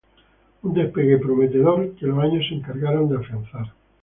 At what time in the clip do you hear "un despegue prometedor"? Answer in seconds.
0.63-1.93